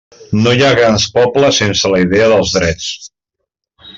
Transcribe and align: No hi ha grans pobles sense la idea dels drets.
No 0.45 0.53
hi 0.59 0.63
ha 0.67 0.71
grans 0.79 1.05
pobles 1.17 1.59
sense 1.63 1.93
la 1.95 2.01
idea 2.07 2.31
dels 2.33 2.57
drets. 2.59 2.91